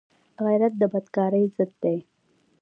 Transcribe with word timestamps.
غیرت 0.45 0.73
د 0.77 0.83
بدکارۍ 0.93 1.45
ضد 1.55 1.71
دی 1.83 1.97